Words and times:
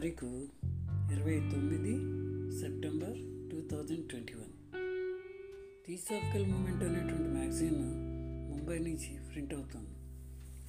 తారీఖు 0.00 0.48
ఇరవై 1.12 1.34
తొమ్మిది 1.50 1.94
September 2.60 3.16
two 3.50 3.76
thousand 3.76 4.08
twenty 4.08 4.34
one. 4.34 4.52
Theosophical 5.86 6.46
movement 6.52 6.84
అనేటువంటి 6.84 7.28
మ్యాగజైన్ 7.28 7.82
ముంబై 8.50 8.78
నుంచి 8.78 9.32
ప్రింట్ 9.32 9.54
అవుతుంది. 9.54 9.90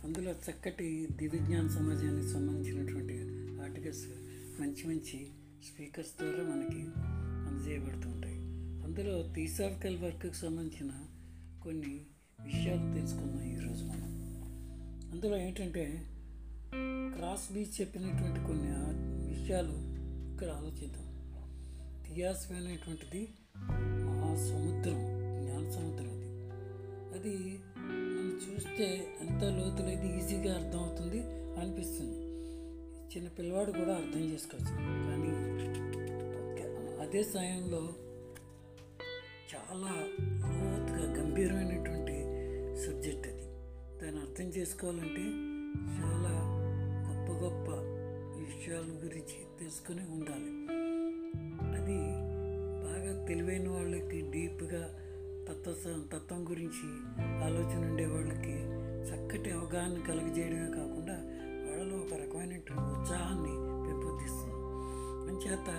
అందులో 0.04 0.32
చక్కటి 0.32 1.08
దివ్యజ్ఞాన 1.12 1.68
సమాజానికి 1.68 2.28
సంబంధించినటువంటి 2.28 3.14
ఆర్టికల్స్ 3.62 4.06
మంచి 4.62 4.88
మంచి 4.88 5.28
స్పీకర్స్ 5.68 6.12
ద్వారా 6.20 6.44
మనకి 6.44 6.82
అందజేయబడుతుంటాయి 7.48 8.38
అందులో 8.84 9.34
థీసాఫికల్ 9.34 9.98
వర్క్కి 9.98 10.34
సంబంధించిన 10.34 10.92
కొన్ని 11.64 12.06
విషయాలు 12.44 12.94
తెలుసుకుందాం 12.94 13.44
ఈరోజు 13.44 13.84
మనం. 13.84 14.10
అందులో 15.12 15.38
ఏంటంటే 15.38 16.08
క్రాస్ 17.18 17.54
బీచ్ 17.54 17.82
చెప్పినటువంటి 17.82 18.40
కొన్ని 18.48 18.72
విషయాలు 19.52 19.74
ఇక్కడ 20.32 20.48
ఆలోచిద్దాం. 20.48 21.08
థియాస్ఫీ 22.08 22.54
అనేటువంటిది 22.54 23.30
మహాసముద్రం 24.06 25.00
జ్ఞాన 25.42 25.70
సముద్రం 25.70 26.08
అది. 26.08 26.28
అది 27.18 27.60
మనం 27.88 28.40
చూస్తే 28.46 28.86
ఎంత 29.22 29.44
లోతులైతే 29.44 30.18
ఈజీగా 30.18 30.56
అర్థమవుతుంది 30.56 31.20
అనిపిస్తుంది. 31.60 32.18
చిన్న 33.16 33.28
పిల్లవాడు 33.28 33.72
కూడా 33.72 33.96
అర్థం 33.96 34.20
చేసుకోవచ్చు. 34.20 34.76
కానీ 35.08 35.32
అదే 37.08 37.24
సమయంలో 37.24 37.84
చాలా 39.54 39.94
లోతుగా 40.48 41.24
గంభీరమైనటువంటి 41.24 42.18
సబ్జెక్ట్ 42.86 43.28
అది. 43.28 43.46
దాన్ని 44.02 44.22
అర్థం 44.22 44.46
చేసుకోవాలంటే 44.46 45.26
చాలా 46.00 46.34
గొప్ప 47.10 47.46
గొప్ప 47.46 47.91
విషయాల 48.56 48.84
గురించి 48.84 49.60
తెలుసుకుని 49.60 50.02
ఉండాలి. 50.02 50.52
అది 51.76 51.98
బాగా 52.84 53.26
తెలివైన 53.26 53.70
వాళ్ళకి 53.70 54.22
డీప్గా 54.22 54.98
తత్వ 55.50 55.74
తత్వం 56.14 56.50
గురించి 56.50 56.88
ఆలోచన 57.44 57.90
ఉండే 57.92 58.06
వాళ్ళకి 58.06 58.82
చక్కటి 59.02 59.52
అవగాహన 59.52 60.04
కలుగజేయడమే 60.08 60.72
కాకుండా 60.72 61.14
వాళ్ళలో 61.68 61.98
ఒక 61.98 62.14
రకమైనటువంటి 62.14 63.00
ఉత్సాహాన్ని 63.00 63.54
పెంపొందిస్తుంది. 63.88 64.62
అంచేత 65.32 65.70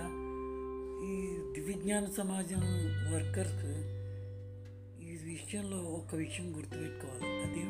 ఈ 1.03 1.37
దివ్యజ్ఞాన 1.53 2.05
సమాజం 2.05 2.61
వర్కర్స్ 3.13 3.65
ఈ 5.03 5.17
విషయంలో 5.31 5.77
ఒక 5.77 6.15
విషయం 6.15 6.57
గుర్తుపెట్టుకోవాలి. 6.57 7.43
అది 7.43 7.62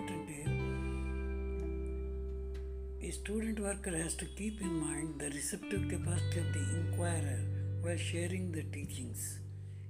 student 3.13 3.59
worker 3.59 3.95
has 3.95 4.15
to 4.15 4.25
keep 4.37 4.59
in 4.59 4.73
mind 4.83 5.19
the 5.19 5.29
receptive 5.29 5.83
capacity 5.87 6.39
of 6.39 6.47
the 6.53 6.63
inquirer 6.77 7.41
while 7.81 7.95
sharing 7.95 8.51
the 8.51 8.63
teachings. 8.75 9.39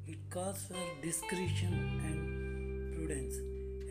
It 0.06 0.18
calls 0.30 0.64
for 0.68 0.84
discretion 1.02 1.74
and 2.08 2.94
prudence. 2.94 3.36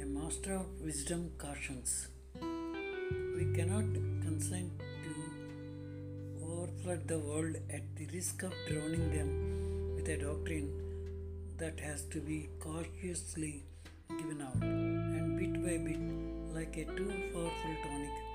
A 0.02 0.04
master 0.04 0.54
of 0.56 0.66
wisdom 0.82 1.30
cautions. 1.38 2.08
We 2.42 3.46
cannot 3.56 3.88
consent 4.26 4.70
to 5.04 5.14
overflood 6.48 7.06
the 7.06 7.18
world 7.18 7.56
at 7.70 7.84
the 7.96 8.08
risk 8.12 8.42
of 8.42 8.52
drowning 8.68 9.06
them 9.16 9.30
with 9.96 10.08
a 10.08 10.18
doctrine 10.18 10.68
that 11.56 11.80
has 11.80 12.02
to 12.16 12.20
be 12.20 12.50
cautiously 12.60 13.64
given 14.10 14.42
out 14.42 14.62
and 14.62 15.38
bit 15.38 15.54
by 15.64 15.78
bit 15.88 16.04
like 16.58 16.76
a 16.76 16.84
too 16.98 17.10
powerful 17.32 17.74
tonic 17.86 18.31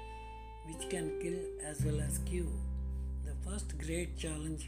which 0.68 0.90
can 0.90 1.20
kill 1.22 1.40
as 1.66 1.84
well 1.84 2.00
as 2.02 2.20
cure. 2.20 2.58
The 3.26 3.36
first 3.46 3.78
great 3.78 4.18
challenge 4.18 4.64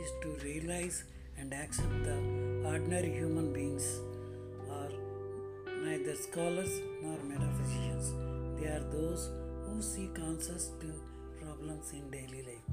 is 0.00 0.10
to 0.22 0.28
realize 0.44 1.04
and 1.38 1.52
accept 1.54 1.96
the 2.04 2.16
ordinary 2.64 3.12
human 3.12 3.52
beings 3.52 3.86
are 4.70 4.92
neither 5.84 6.14
scholars 6.16 6.72
nor 7.02 7.16
metaphysicians. 7.24 8.06
They 8.56 8.68
are 8.68 8.84
those 8.92 9.22
who 9.66 9.80
seek 9.82 10.18
answers 10.20 10.70
to 10.82 10.88
problems 11.40 11.92
in 11.92 12.04
daily 12.10 12.42
life. 12.42 12.66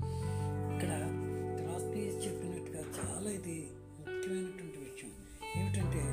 ఇక్కడ 0.73 0.91
Crosby 1.59 2.01
చెప్పినట్టుగా 2.23 2.81
చాలా 2.97 3.29
ఇది 3.37 3.55
ముఖ్యమైనటువంటి 3.99 4.79
విషయం 4.85 5.13
ఏమిటంటే 5.57 6.03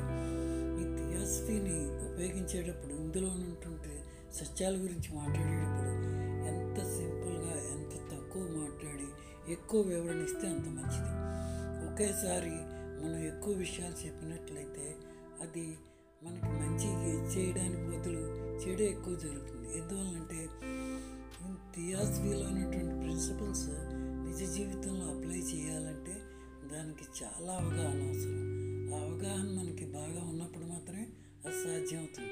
ఈ 0.79 0.85
థియాసఫీని 0.97 1.77
ఉపయోగించేటప్పుడు 2.09 2.93
ఇందులో 3.05 3.29
ఉన్నటువంటి 3.37 3.93
సత్యాల 4.39 4.75
గురించి 4.75 5.09
మాట్లాడేటప్పుడు 5.19 5.91
ఎక్కువ 9.49 9.81
వివరణ 9.81 10.21
ఇస్తే 10.21 10.47
అంత 10.47 10.67
మంచిది. 10.67 11.11
ఒకేసారి 11.87 12.55
మనం 13.03 13.17
ఎక్కువ 13.23 13.53
విషయాలు 13.53 14.05
చెప్పినట్లయితే 14.05 14.95
అది 15.41 15.77
మనకి 16.23 16.45
మంచి 16.45 16.89
చేయడానికి 17.33 17.83
బదులు 17.83 18.19
చెడే 18.59 18.85
ఎక్కువ 18.85 19.15
జరుగుతుంది. 19.15 19.77
ఎందువల్లంటే 19.77 20.49
థియాసఫీలో 21.75 22.45
ఉన్నటువంటి 22.47 22.95
ప్రిన్సిపల్స్ 22.95 23.69
నిజ 24.27 24.55
జీవితంలో 24.55 25.05
అప్లై 25.05 25.37
చేయాలంటే 25.37 26.15
దానికి 26.75 27.23
చాలా 27.23 27.53
అవగాహన 27.53 28.01
అవసరం. 28.07 28.39
ఆ 28.93 28.97
అవగాహన 28.99 29.47
మనకి 29.59 29.85
బాగా 29.85 30.21
ఉన్నప్పుడు 30.29 30.65
మాత్రమే 30.65 31.07
అది 31.45 31.55
సాధ్యమవుతుంది. 31.55 32.31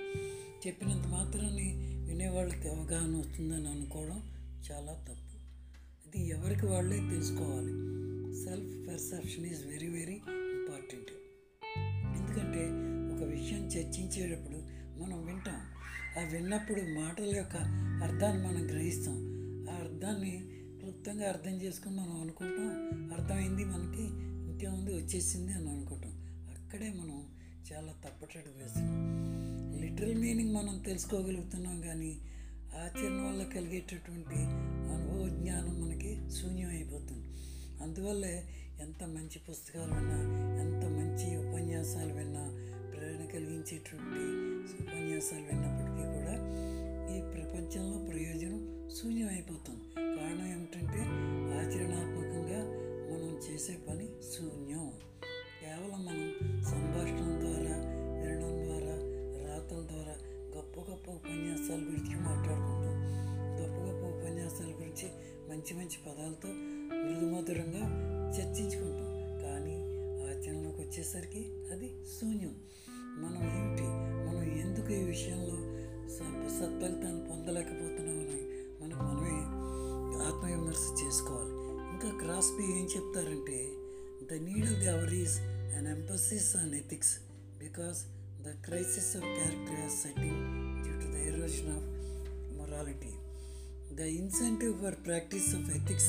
చెప్పినంత 0.67 1.07
మాత్రాన్ని 1.07 1.67
వినేవాళ్ళకి 2.07 2.69
అవగాహన 2.69 3.15
వస్తుందని 3.17 3.67
అనుకోవడం 3.67 4.21
చాలా 4.71 4.93
తప్పు. 4.93 5.22
ఇది 6.07 6.29
ఎవరికి 6.29 6.65
వాళ్ళే 6.65 6.97
తెలుసుకోవాలి. 6.97 7.71
Self 8.45 8.87
perception 8.87 9.45
is 9.45 9.65
very 9.65 9.89
very 9.89 10.13
important 10.37 11.11
ఎందుకంటే 12.17 12.63
ఒక 13.13 13.29
విషయం 13.29 13.67
చర్చించేటప్పుడు 13.67 14.57
మనం 15.01 15.25
వింటాం. 15.25 15.59
ఆ 16.19 16.29
విన్నప్పుడు 16.31 16.81
మాటల 16.81 17.35
యొక్క 17.35 17.55
అర్థాన్ని 18.03 18.47
మనం 18.47 18.67
గ్రహిస్తాం. 18.67 19.17
ఆ 19.69 19.73
అర్థాన్ని 19.73 20.43
క్లుప్తంగా 20.79 21.29
అర్థం 21.29 21.51
చేసుకుని 21.51 21.95
మనం 21.95 22.21
అనుకుంటాం. 22.21 22.69
అర్థమైంది 23.11 23.65
మనకి 23.65 24.03
ఇంకేముంది 24.51 24.93
వచ్చేసింది 24.93 25.53
అని 25.53 25.69
అనుకుంటాం. 25.69 26.11
అక్కడే 26.51 26.89
మనం 26.89 27.27
చాలా 27.73 27.91
తప్పటడుగు 27.91 28.63
వేస్తున్నాం 28.63 29.23
లిటరల్ 29.81 30.15
మీనింగ్ 30.15 30.55
మనం 30.55 30.79
తెలుసుకోగలుగుతున్నాం 30.79 31.81
కానీ 31.81 32.17
ఆచరణ 32.73 33.21
వల్ల 33.27 33.43
కలిగేటటువంటి 33.43 34.35
అనుభవ 34.93 35.27
జ్ఞానం 35.41 35.92
శూన్యం 36.33 36.69
అయిపోతుంది 36.69 37.27
అందువల్లే 37.83 38.35
ఎంత 38.81 39.03
మంచి 39.09 39.37
పుస్తకాలు 39.47 39.93
విన్నా 39.93 40.19
ఎంత 40.61 40.83
మంచి 40.95 41.27
ఉపన్యాసాలు 41.37 42.13
విన్నా 42.13 42.43
ప్రేరణ 42.93 43.23
కలిగించేటువంటి 43.33 44.23
ఉపన్యాసాలు 44.83 45.45
విన్నప్పటికీ 45.49 46.05
కూడా 46.15 46.35
ఈ 47.15 47.19
ప్రపంచంలో 47.33 47.97
ప్రయోజనం 48.09 48.61
శూన్యం 48.97 49.27
అయిపోతుంది 49.27 49.85
కారణం 50.17 50.47
ఏమిటంటే 50.47 51.01
ఆచరణాత్మక 51.59 52.32
సుమధురంగా 67.43 67.85
చర్చించుకుంటాం 68.37 69.09
కానీ 69.43 69.75
ఆచరణలోకి 70.27 70.81
వచ్చేసరికి 70.81 71.41
అది 71.71 71.87
శూన్యం. 72.19 72.55
మనం 73.23 73.41
ఏమిటి? 73.57 73.87
మనం 74.27 74.43
ఎందుకు 74.61 74.93
ఈ 74.93 75.03
విషయంలో 75.03 75.57
సత్ఫలితాన్ని 76.49 77.23
పొందలేకపోతున్నాం 77.29 77.29
పొందలేకపోతున్నామని 77.29 78.39
మనకు 78.81 79.03
మనమే 79.03 79.37
ఆత్మవిమర్శ 80.27 80.85
చేసుకోవాలి. 81.03 81.53
ఇంకా 81.93 82.09
క్రాస్బీ 82.23 82.63
ఏం 82.63 82.85
చెప్తారంటే 82.95 83.57
the 84.31 84.43
need 84.43 84.69
of 84.71 84.79
the 84.79 84.89
hour 84.89 85.13
is 85.13 85.37
an 85.77 85.87
emphasis 85.87 86.55
on 86.57 86.75
ethics 86.75 87.13
because 87.59 87.99
the 88.43 88.65
crisis 88.65 89.17
of 89.17 89.25
character 89.25 89.81
has 89.83 89.97
set 90.03 90.21
in 90.29 90.39
due 90.85 90.97
to 91.01 91.09
the 91.15 91.21
erosion 91.31 91.69
of 91.77 91.83
morality. 92.61 93.13
The 93.99 94.07
incentive 94.21 94.75
for 94.81 94.93
practice 95.09 95.49
of 95.57 95.63
ethics 95.79 96.07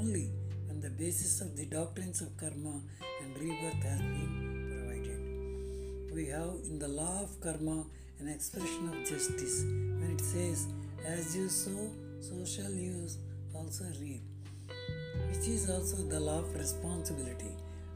only 0.00 0.30
when 0.66 0.80
the 0.80 0.90
basis 0.90 1.40
of 1.42 1.56
the 1.56 1.66
doctrines 1.66 2.20
of 2.22 2.34
karma 2.38 2.74
and 3.22 3.38
rebirth 3.38 3.82
has 3.82 4.00
been 4.00 4.32
provided. 4.70 6.14
We 6.14 6.26
have 6.28 6.54
in 6.70 6.78
the 6.78 6.88
law 6.88 7.22
of 7.24 7.38
karma 7.40 7.84
an 8.18 8.28
expression 8.28 8.88
of 8.88 8.98
justice 9.10 9.62
when 10.00 10.12
it 10.14 10.22
says, 10.22 10.68
As 11.06 11.36
you 11.36 11.48
sow, 11.48 11.90
so 12.20 12.44
shall 12.44 12.72
you 12.72 13.08
also 13.54 13.84
reap, 14.00 14.22
which 15.28 15.46
is 15.48 15.68
also 15.68 15.96
the 15.96 16.20
law 16.20 16.38
of 16.38 16.54
responsibility. 16.54 17.52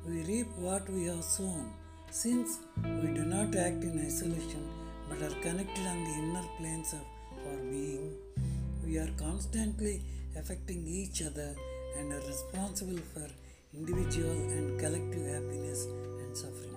We 0.06 0.22
reap 0.24 0.48
what 0.58 0.88
we 0.90 1.04
have 1.06 1.24
sown. 1.24 1.72
Since 2.10 2.58
we 3.02 3.14
do 3.18 3.24
not 3.24 3.56
act 3.56 3.82
in 3.82 4.04
isolation 4.06 4.68
but 5.08 5.22
are 5.22 5.36
connected 5.40 5.86
on 5.86 6.04
the 6.04 6.14
inner 6.22 6.48
planes 6.58 6.92
of 6.92 7.04
our 7.46 7.62
being, 7.70 8.12
we 8.84 8.98
are 8.98 9.10
constantly 9.16 10.02
affecting 10.36 10.86
each 10.86 11.22
other 11.22 11.54
and 11.99 12.12
are 12.12 12.26
responsible 12.26 12.99
for 13.12 13.26
individual 13.75 14.31
and 14.31 14.79
collective 14.79 15.26
happiness 15.26 15.87
and 15.87 16.37
suffering. 16.37 16.76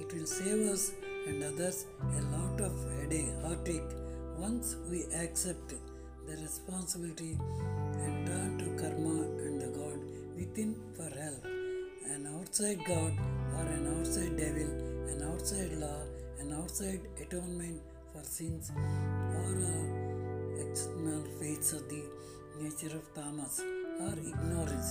It 0.00 0.12
will 0.12 0.26
save 0.26 0.68
us 0.68 0.92
and 1.26 1.42
others 1.42 1.86
a 2.00 2.22
lot 2.36 2.60
of 2.60 2.72
headache, 3.00 3.32
heartache 3.42 3.90
once 4.38 4.76
we 4.90 5.04
accept 5.14 5.74
the 6.26 6.36
responsibility 6.42 7.38
and 8.04 8.26
turn 8.26 8.58
to 8.58 8.82
karma 8.82 9.22
and 9.44 9.60
the 9.60 9.68
God 9.78 9.98
within 10.36 10.74
for 10.96 11.08
help. 11.18 11.44
An 12.06 12.26
outside 12.38 12.78
God 12.86 13.12
or 13.56 13.66
an 13.66 13.98
outside 13.98 14.36
devil, 14.36 14.70
an 15.12 15.22
outside 15.32 15.72
law, 15.72 16.02
an 16.38 16.52
outside 16.52 17.00
atonement 17.20 17.80
for 18.12 18.22
sins, 18.22 18.70
or 18.76 19.54
external 20.60 21.22
fates 21.40 21.72
of 21.72 21.88
the 21.88 22.02
nature 22.60 22.94
of 22.96 23.14
tamas 23.14 23.62
or 24.00 24.12
ignorance. 24.30 24.90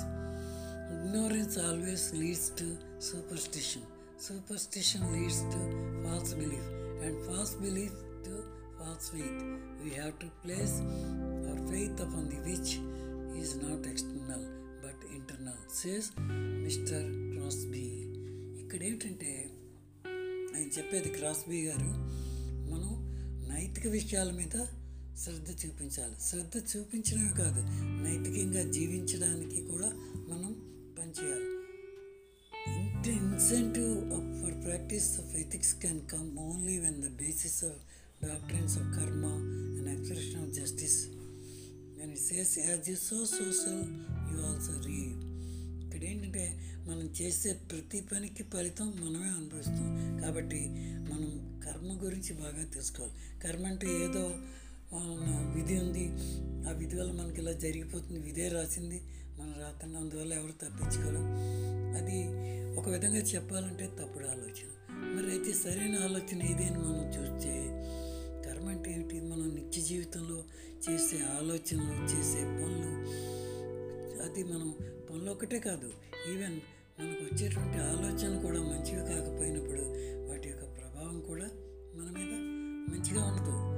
Ignorance 0.92 1.58
always 1.58 2.14
leads 2.14 2.50
to 2.52 2.78
superstition. 3.00 3.84
Superstition 4.18 5.12
leads 5.12 5.42
to 5.44 5.60
false 6.04 6.34
belief, 6.34 6.66
and 7.02 7.26
false 7.26 7.56
belief 7.56 7.92
to 8.24 8.34
false 8.78 9.10
faith. 9.10 9.40
We 9.84 9.92
have 9.92 10.18
to 10.20 10.28
place 10.44 10.82
our 11.48 11.58
faith 11.70 12.00
upon 12.00 12.30
the 12.30 12.38
which 12.48 12.80
is 13.36 13.56
not 13.58 13.86
external 13.86 14.44
but 14.82 14.96
internal, 15.12 15.58
says 15.70 16.12
Mr. 16.66 17.00
Crosby. 17.34 17.88
ఇక్కడ 18.64 18.84
ఏంటంటే 18.90 19.32
ఆయన 20.56 20.70
చెప్పేది 20.78 21.10
క్రాస్బీ 21.18 21.60
గారు 21.68 21.90
మనం 22.72 22.92
నైతిక 23.52 23.88
విషయాల 23.98 24.32
మీద 24.32 24.56
శ్రద్ధ 25.18 25.66
చూపించాలి. 25.66 26.16
శ్రద్ధ 26.30 26.78
చూపించడమే 26.78 27.32
కాదు 27.38 27.62
నైతికంగా 28.04 28.72
జీవించడానికి 28.72 29.62
కూడా 29.62 29.90
మనం 30.30 30.52
పనిచేయాలి. 31.00 31.50
Incentive 33.12 33.94
for 34.42 34.66
practice 34.66 35.20
of 35.20 35.36
ethics 35.36 35.76
can 35.80 36.02
come 36.08 36.38
only 36.38 36.78
when 36.78 37.02
the 37.02 37.08
basis 37.10 37.64
of 37.64 37.82
doctrines 38.26 38.78
of 38.78 39.00
karma 39.00 39.26
and 39.26 39.90
expression 39.90 40.42
of 40.42 40.54
justice 40.54 41.06
and 42.04 42.18
says 42.18 42.60
as 42.60 42.90
you 42.90 42.96
so 42.96 43.26
shall 43.26 43.84
you 44.34 44.42
also 44.42 44.74
reap 44.86 45.00
ఇక్కడ 45.86 46.04
ఏంటంటే 46.04 46.46
మనం 46.88 47.06
చేసే 47.22 47.54
ప్రతి 47.54 48.02
పనికి 48.02 48.44
ఫలితం 48.44 48.88
మనమే 48.90 49.30
అనుభవిస్తాం. 49.30 50.22
కాబట్టి 50.22 50.62
మనం 51.12 51.62
కర్మ 51.66 52.06
గురించి 52.06 52.34
బాగా 52.34 52.64
తెలుసుకోవాలి. 52.64 53.40
కర్మ 53.44 53.66
అంటే 53.66 53.88
ఏదో 54.06 54.36
విధి 55.56 55.76
ఉంది. 55.80 56.08
ఆ 56.70 56.72
విధి 56.72 56.96
వల్ల 56.96 57.12
మనకి 57.12 57.42
ఇలా 57.42 57.52
జరిగిపోతుంది. 57.52 58.20
విధే 58.20 58.48
రాసింది 58.48 59.02
మన 59.40 59.54
రాత్రి 59.62 59.98
అందువల్ల 59.98 60.34
ఎవరు 60.34 60.52
తప్పించుకోలేం 60.52 61.28
అది 61.96 62.44
ఒక 62.80 62.90
విధంగా 62.90 63.18
చెప్పాలంటే 63.18 63.86
తప్పుడు 63.86 64.26
ఆలోచన. 64.26 64.70
మరి 64.90 65.32
అయితే 65.32 65.54
సరైన 65.54 65.96
ఆలోచన 65.96 66.44
ఏది 66.44 66.64
అని 66.64 66.78
మనం 66.78 67.08
చూస్తే 67.08 67.70
కర్మ 68.46 68.68
అంటే 68.68 68.94
ఏమిటి 68.94 69.22
మనం 69.22 69.56
నిత్య 69.56 69.82
జీవితంలో 69.82 70.44
చేసే 70.90 71.16
ఆలోచనలు 71.16 72.04
చేసే 72.04 72.44
పనులు 72.44 72.94
అది 74.24 74.44
మనం 74.44 74.74
పనులు 75.10 75.32
ఒకటే 75.32 75.60
కాదు. 75.60 75.92
ఈవెన్ 76.34 76.60
మనకు 77.00 77.24
వచ్చేటువంటి 77.24 77.78
ఆలోచనలు 77.78 78.42
కూడా 78.42 78.60
మంచివి 78.60 79.06
కాకపోయినప్పుడు 79.06 79.82
వాటి 80.30 80.50
యొక్క 80.50 80.64
ప్రభావం 80.64 81.22
కూడా 81.22 81.46
మన 81.96 82.12
మీద 82.18 82.34
మంచిగా 82.94 83.24
ఉండదు. 83.24 83.73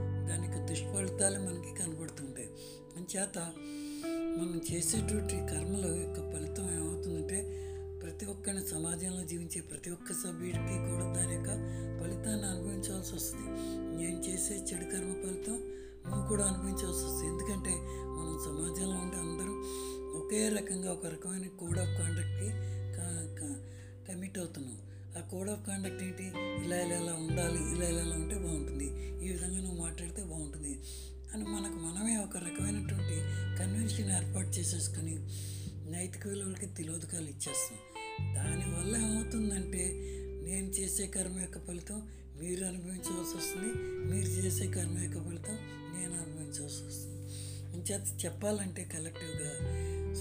దుష్ఫలితాలు 0.75 1.37
మనకి 1.39 1.71
కనబడుతుంటాయి. 1.79 2.49
అంచేత 2.97 3.37
మనం 4.37 4.61
చేసేటువంటి 4.71 5.35
కర్మల 5.51 5.85
యొక్క 6.01 6.17
ఫలితం 6.31 6.65
ఏమవుతుందంటే 6.77 7.39
ప్రతి 8.01 8.25
ఒక్కరిని 8.25 8.63
సమాజంలో 8.67 9.23
జీవించే 9.23 9.59
ప్రతి 9.61 9.89
ఒక్క 9.89 10.09
సభ్యుడికి 10.13 10.77
కూడా 10.89 11.05
దాని 11.15 11.33
యొక్క 11.35 11.51
ఫలితాన్ని 11.99 12.45
అనుభవించాల్సి 12.45 13.11
వస్తుంది. 13.15 13.47
నేను 13.99 14.17
చేసే 14.27 14.55
చెడు 14.69 14.85
కర్మ 14.91 15.13
ఫలితం 15.23 15.57
నువ్వు 16.09 16.27
కూడా 16.29 16.43
అనుభవించాల్సి 16.45 17.03
వస్తుంది. 17.05 17.27
ఎందుకంటే 17.33 17.73
మనం 18.17 18.33
సమాజంలో 18.47 18.97
ఉండే 19.03 19.19
అందరూ 19.25 19.53
ఒకే 20.19 20.41
రకంగా 20.49 20.91
ఒక 20.91 21.05
రకమైన 21.05 21.47
కోడ్ 21.61 21.79
ఆఫ్ 21.79 21.93
కాండక్ట్కి 22.01 22.51
కమిట్ 24.07 24.37
అవుతున్నాం. 24.37 24.77
ఆ 25.17 25.21
కోడ్ 25.21 25.49
ఆఫ్ 25.49 25.67
కాండక్ట్ 25.67 26.03
ఏంటి? 26.03 26.23
ఇలా 26.65 26.81
ఇలా 26.81 26.95
ఇలా 26.95 27.13
ఉండాలి 27.13 27.75
ఇలా 27.75 27.89
ఇలా 27.89 28.01
ఇలా 28.01 28.15
ఉంటే 28.15 28.35
బాగుంటుంది. 28.35 28.85
ఈ 29.25 29.31
విధంగా 29.31 29.61
నువ్వు 29.61 29.81
మాట్లాడితే 29.81 30.23
బాగుంటుంది. 30.23 30.79
అని 31.33 31.43
మనకు 31.43 31.73
మనమే 31.73 32.17
ఒక 32.17 32.37
రకమైనటువంటి 32.37 33.15
కన్వెన్షన్ 33.59 34.11
ఏర్పాటు 34.11 34.47
చేసేసుకొని 34.47 35.15
నైతిక 35.91 36.27
విలువలకి 36.27 36.65
తిలోదకాలు 36.65 37.23
ఇచ్చేస్తాం. 37.23 37.79
దానివల్ల 38.35 38.97
ఏమవుతుందంటే 38.97 39.91
నేను 40.45 40.67
చేసే 40.67 41.07
కర్మ 41.07 41.39
యొక్క 41.39 41.67
ఫలితం 41.67 42.09
మీరు 42.39 42.65
అనుభవించవలసి 42.65 43.37
వస్తుంది. 43.37 43.73
మీరు 44.13 44.27
చేసే 44.27 44.71
కర్మ 44.71 44.99
యొక్క 44.99 45.25
ఫలితం 45.25 45.55
నేను 45.97 46.13
అనుభవించవలసి 46.13 46.83
వస్తుంది. 46.83 47.33
ఇంచేత 47.75 48.25
చెప్పాలంటే 48.25 48.83
కలెక్టివ్గా 48.83 49.51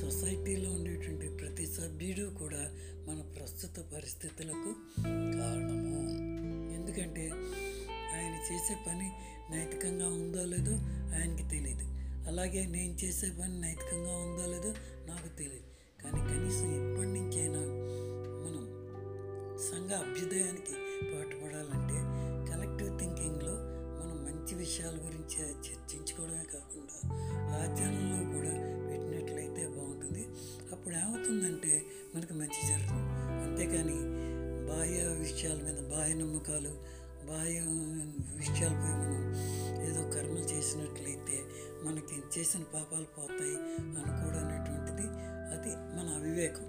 సొసైటీలో 0.00 0.70
ఉండేటువంటి 0.70 1.28
ప్రతి 1.36 1.66
సభ్యుడు 1.66 2.30
కూడా 2.34 2.62
మన 3.08 3.18
ప్రస్తుత 3.36 3.80
పరిస్థితులకు 3.92 4.70
కారణము. 5.38 6.00
ఎందుకంటే 6.74 7.24
ఆయన 8.14 8.34
చేసే 8.48 8.74
పని 8.86 9.08
నైతికంగా 9.50 10.08
ఉందో 10.14 10.44
లేదో 10.44 10.74
ఆయనకి 11.16 11.48
తెలియదు 11.48 11.86
అలాగే 12.28 12.66
నేను 12.66 12.94
చేసే 13.04 13.30
పని 13.40 13.60
నైతికంగా 13.60 14.16
ఉందో 14.16 14.46
లేదో 14.46 14.70
నాకు 15.06 15.28
తెలియదు 15.38 15.68
కానీ 16.02 16.20
కనీసం 16.30 16.68
ఇప్పటి 16.80 17.10
నుంచైనా 17.10 17.62
మనం 18.44 18.64
సంఘ 19.68 19.90
అభ్యుదయానికి 20.02 20.74
పాటుపడాలంటే 21.10 21.98
కలెక్టివ్ 22.50 22.98
థింకింగ్లో 22.98 23.54
మనం 24.04 24.24
మంచి 24.24 24.54
విషయాల 24.54 24.94
గురించి 24.94 25.50
చర్చించుకోవడమే 25.50 26.46
కాకుండా 26.52 27.16
ఆచరణలో 27.56 28.38
కూడా 28.38 28.52
పెట్టినట్లయితే 28.88 29.68
బాగుంటుంది. 29.68 30.28
అప్పుడు 30.72 30.94
ఏమవుతుందంటే 30.94 31.82
మనకు 32.14 32.34
మంచి 32.34 32.68
జరుగుతుంది 32.68 33.14
అంతేకాని 33.44 33.98
బాహ్య 34.66 35.02
విషయాల 35.18 35.56
మీద 35.56 35.90
బాహ్య 35.90 36.14
నమ్మకాలు 36.14 37.04
బాహ్య 37.26 37.60
విషయాలపై 38.36 38.92
మనం 38.92 39.34
ఏదో 39.82 40.10
కర్మలు 40.10 40.44
చేసినట్లయితే 40.44 41.44
మనకి 41.82 42.40
చేసిన 42.40 42.60
పాపాలు 42.60 43.04
పోతాయి 43.04 43.56
అనుకోవడం 43.80 44.46
అనేటువంటిది 44.46 45.08
అది 45.54 45.70
మన 45.70 46.14
అవివేకం. 46.14 46.64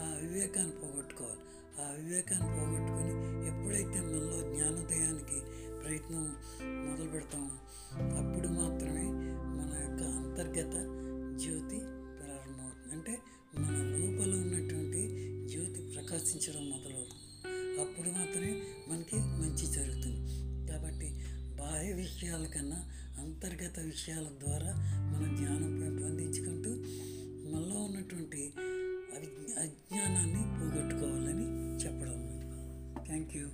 ఆ 0.00 0.04
అవివేకాన్ని 0.04 0.72
పోగొట్టుకోవాలి. 0.72 1.40
ఆ 1.82 1.92
అవివేకాన్ని 1.92 2.48
పోగొట్టుకొని 2.48 3.12
ఎప్పుడైతే 3.48 4.00
మనలో 4.00 4.54
జ్ఞానోదయానికి 4.54 5.51
ప్రయత్నం 5.84 6.36
మొదలు 6.90 7.10
పెడతాము 7.10 7.50
అప్పుడు 7.92 8.48
మాత్రమే 8.48 9.02
మన 9.56 9.70
యొక్క 9.82 10.02
అంతర్గత 10.02 10.74
జ్యోతి 11.38 11.78
ప్రారంభమవుతుంది. 12.18 12.92
అంటే 12.92 13.18
మన 13.58 13.76
లోపల 13.76 14.34
ఉన్నటువంటి 14.40 15.02
జ్యోతి 15.48 15.92
ప్రకాశించడం 15.94 16.70
మొదలవుతుంది. 16.70 17.22
అప్పుడు 17.80 18.08
మాత్రమే 18.08 18.62
మనకి 18.88 19.16
మంచి 19.16 19.66
జరుగుతుంది. 19.66 20.22
కాబట్టి 20.72 21.08
బాహ్య 21.56 21.92
విషయాల 21.92 22.46
కన్నా 22.46 22.90
అంతర్గత 23.18 23.78
విషయాల 23.80 24.26
ద్వారా 24.44 24.72
మన 25.12 25.36
జ్ఞానం 25.36 25.80
పెంపొందించుకుంటూ 25.80 26.70
మనలో 27.50 27.80
ఉన్నటువంటి 27.80 28.52
అవి 29.16 29.28
అజ్ఞానాన్ని 29.60 30.42
పోగొట్టుకోవాలని 30.58 31.48
చెప్పడం. 31.84 32.18
థ్యాంక్ 33.04 33.36
యూ 33.36 33.48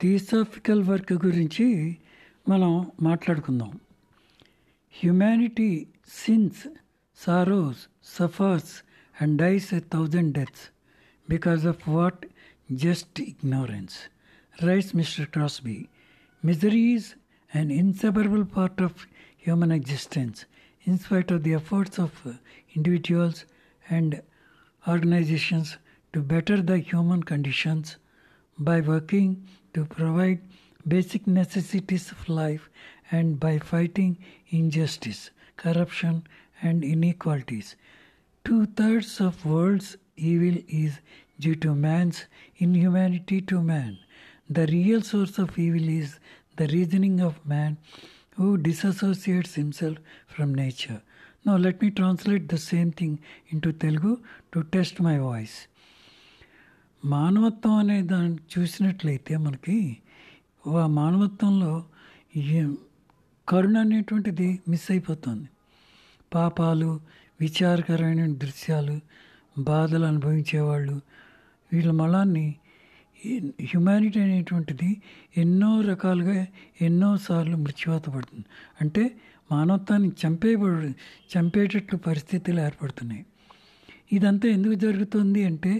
థియోసాఫికల్ 0.00 0.82
వర్క్ 0.82 1.12
గురించి 1.26 1.66
మనం 2.46 2.72
మాట్లాడుకుందాం 3.02 3.72
humanity 4.94 5.70
since 6.20 6.62
sorrows 7.18 7.82
suffers 8.16 8.72
and 9.16 9.34
dies 9.42 9.68
a 9.74 9.82
thousand 9.94 10.32
deaths 10.38 10.64
because 11.28 11.64
of 11.66 11.82
what 11.88 12.22
just 12.84 13.20
ignorance 13.32 13.96
rice 14.56 14.90
Mr 14.96 15.30
Crosby 15.36 15.78
misery 16.42 16.84
is 16.94 17.10
an 17.52 17.70
inseparable 17.72 18.44
part 18.46 18.80
of 18.80 19.06
human 19.38 19.70
existence, 19.70 20.44
in 20.86 20.98
spite 20.98 21.30
of 21.30 21.44
the 21.44 21.54
efforts 21.54 21.98
of 21.98 22.10
uh, 22.26 22.32
individuals 22.74 23.44
and 23.86 24.20
organizations 24.84 25.76
to 26.14 26.20
better 26.22 26.60
the 26.60 26.78
human 26.80 27.22
conditions 27.22 27.96
by 28.58 28.80
working 28.82 29.28
to 29.73 29.85
provide 29.85 30.39
basic 30.87 31.27
necessities 31.27 32.11
of 32.11 32.29
life 32.29 32.69
and 33.11 33.39
by 33.39 33.59
fighting 33.59 34.17
injustice, 34.49 35.31
corruption, 35.57 36.23
and 36.61 36.83
inequalities. 36.83 37.75
Two 38.45 38.65
thirds 38.65 39.19
of 39.19 39.45
world's 39.45 39.97
evil 40.15 40.61
is 40.67 40.99
due 41.39 41.55
to 41.55 41.75
man's 41.75 42.25
inhumanity 42.57 43.41
to 43.41 43.61
man. 43.61 43.97
The 44.49 44.65
real 44.67 45.01
source 45.01 45.37
of 45.37 45.57
evil 45.57 45.87
is 45.87 46.19
the 46.55 46.67
reasoning 46.67 47.21
of 47.21 47.45
man 47.45 47.77
who 48.35 48.57
disassociates 48.57 49.53
himself 49.55 49.97
from 50.27 50.55
nature. 50.55 51.01
Now, 51.45 51.57
let 51.57 51.81
me 51.81 51.91
translate 51.91 52.49
the 52.49 52.57
same 52.57 52.91
thing 52.91 53.19
into 53.49 53.71
Telugu 53.71 54.21
to 54.51 54.63
test 54.63 54.99
my 54.99 55.17
voice. 55.17 55.67
మానవత్వం 57.05 57.73
అనే 57.73 58.01
దాన్ని 58.01 58.37
చూసినట్లయితే 58.53 59.37
మనకి 59.37 59.97
ఆ 60.67 60.87
మానవత్వంలో 60.87 61.73
కరుణ 63.47 63.77
అనేటువంటిది 63.77 64.59
miss 64.67 64.91
అయిపోతుంది. 64.91 65.47
పాపాలు 66.33 66.99
విచారకరమైన 67.41 68.33
దృశ్యాలు 68.33 68.95
బాధలు 69.59 70.05
అనుభవించేవాళ్ళు 70.05 70.95
వీళ్ళ 71.73 71.91
మలాన్ని 71.91 72.55
హ్యుమానిటీ 73.63 74.19
అనేటువంటిది 74.19 74.89
ఎన్నో 75.37 75.81
రకాలుగా 75.81 76.35
ఎన్నోసార్లు 76.81 77.57
మృత్యువాత 77.57 78.09
పడుతుంది. 78.09 78.45
అంటే 78.81 79.03
మానవత్వాన్ని 79.51 80.11
చంపేయబడు 80.27 80.89
చంపేటట్లు 81.33 81.97
పరిస్థితులు 81.97 82.59
ఏర్పడుతున్నాయి. 82.59 83.25
ఇదంతా 84.11 84.47
ఎందుకు 84.49 84.73
జరుగుతుంది 84.73 85.43
అంటే 85.43 85.73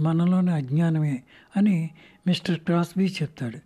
మనలోని 0.00 0.50
అజ్ఞానమే 0.50 1.22
అని 1.56 1.90
మిస్టర్ 2.26 2.60
క్రాస్బీ 2.60 3.04
చెప్తాడు. 3.04 3.58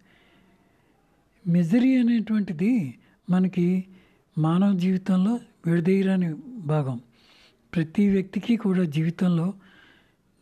మిజరీ 1.50 1.96
అనేటువంటిది 1.96 2.98
మనకి 3.30 3.84
మానవ 4.38 4.78
జీవితంలో 4.78 5.40
విడదీయరాని 5.66 6.34
భాగం. 6.56 7.00
ప్రతి 7.74 8.08
వ్యక్తికి 8.08 8.56
కూడా 8.56 8.84
జీవితంలో 8.84 9.54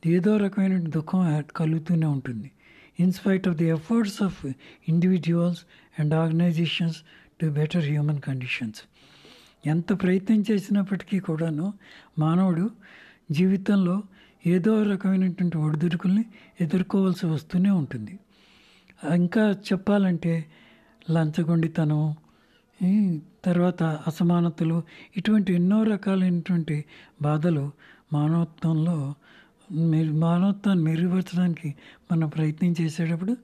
ఏదో 0.07 0.37
రకమైన 0.37 0.89
దుఃఖం 0.89 1.45
కలుగుతూనే 1.57 2.07
ఉంటుంది. 2.07 2.51
In spite 3.01 3.49
of 3.49 3.57
the 3.57 3.65
efforts 3.65 4.23
of 4.23 4.47
individuals 4.89 5.63
and 5.99 6.15
organisations 6.15 6.97
to 7.41 7.47
better 7.47 7.85
human 7.85 8.21
conditions 8.21 8.83
ఎంత 9.67 10.03
ప్రయత్నం 10.03 10.45
చేసినప్పటికీ 10.51 11.19
కూడాను 11.19 11.73
మానవుడు 12.19 12.71
జీవితంలో 13.31 14.03
ఏదో 14.47 14.83
రకమైనటువంటి 14.83 15.59
ఒడిదుడుకుల్ని 15.59 16.25
ఎదుర్కోవాల్సి 16.61 17.27
వస్తూనే 17.27 17.71
ఉంటుంది. 17.71 18.19
ఇంకా 19.15 19.51
చెప్పాలంటే 19.51 20.47
లంచగొండితనం 21.11 22.15
ఈ 22.83 23.21
తర్వాత 23.45 23.83
అసమానతలు 23.83 24.83
ఇటువంటి 25.17 25.55
ఎన్నో 25.55 25.83
రకాలైనటువంటి 25.83 26.85
బాధలు 27.23 27.71
మానవత్వంలో 28.13 29.15
మెరు 29.73 30.13
మానవత్వాన్ని 30.13 30.85
మెరుగుపరచడానికి 30.85 31.75
మనం 32.13 32.29
ప్రయత్నం 32.29 32.75
చేసేటప్పుడు 32.81 33.37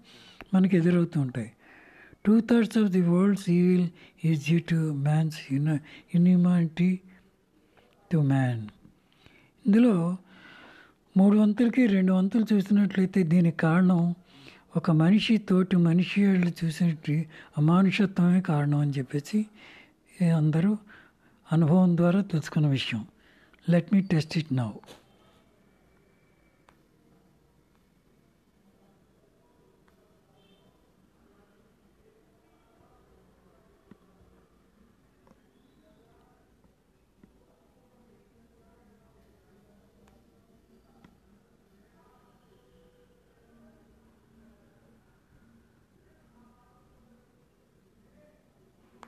మనకి 0.54 0.76
ఎదురవుతూ 0.76 1.20
ఉంటాయి. 1.20 1.52
Two 2.26 2.40
thirds 2.40 2.78
of 2.78 2.90
the 2.90 3.00
world's 3.00 3.50
evil 3.50 3.88
is 4.24 4.44
due 4.46 4.60
to 4.70 4.92
man's 4.92 5.38
inhumanity 5.52 7.00
to 8.12 8.18
man 8.18 8.68
ఇందులో 9.66 10.16
మూడు 11.16 11.38
వంతులకి 11.38 11.86
రెండు 11.86 12.12
వంతులు 12.12 12.46
చూసినట్లయితే 12.52 13.22
దీనికి 13.22 13.56
కారణం 13.56 14.14
ఒక 14.76 14.90
మనిషి 14.90 15.38
తోటి 15.38 15.76
మనిషి 15.76 16.26
వాళ్ళు 16.26 16.52
చూసినట్టు 16.64 17.12
అమానుషత్వమే 17.58 18.40
కారణం 18.40 18.78
అని 18.78 18.90
చెప్పేసి 18.90 19.46
అందరూ 20.36 20.78
అనుభవం 21.52 21.96
ద్వారా 21.96 22.20
తెలుసుకున్న 22.20 22.66
విషయం. 22.66 23.06
Let 23.70 23.94
me 23.94 24.00
test 24.00 24.38
it 24.38 24.52
now 24.52 24.70